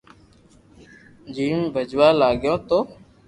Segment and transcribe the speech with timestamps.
[1.35, 2.77] جيم ڀجوا لاگيو تو